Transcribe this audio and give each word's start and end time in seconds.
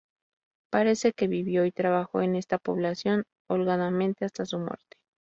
Parece 0.71 1.13
que 1.13 1.27
vivió 1.27 1.63
y 1.63 1.71
trabajó 1.71 2.21
en 2.23 2.35
esta 2.35 2.57
población 2.57 3.25
holgadamente 3.47 4.25
hasta 4.25 4.47
su 4.47 4.57
muerte. 4.57 4.97